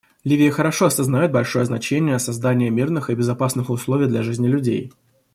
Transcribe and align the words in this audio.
Ливия 0.23 0.49
хорошо 0.49 0.87
осознает 0.87 1.31
большое 1.31 1.63
значение 1.63 2.17
создания 2.17 2.71
мирных 2.71 3.11
и 3.11 3.13
безопасных 3.13 3.69
условий 3.69 4.07
для 4.07 4.23
жизни 4.23 4.47
людей. 4.47 4.91